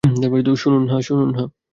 শুনুন,- 0.55 1.29
হ্যাঁ। 1.35 1.47